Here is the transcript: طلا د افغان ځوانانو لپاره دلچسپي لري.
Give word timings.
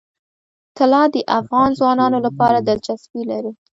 طلا 0.77 1.03
د 1.13 1.15
افغان 1.39 1.69
ځوانانو 1.79 2.17
لپاره 2.25 2.57
دلچسپي 2.67 3.21
لري. 3.31 3.51